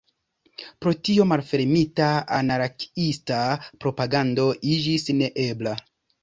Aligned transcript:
Pro 0.85 0.93
tio 1.09 1.27
malfermita 1.31 2.07
anarkiista 2.37 3.43
propagando 3.85 4.49
iĝis 4.73 5.07
neebla. 5.21 5.77